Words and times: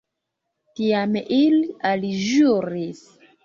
Tiam 0.79 1.21
ili 1.37 1.61
alĵuris. 1.93 3.09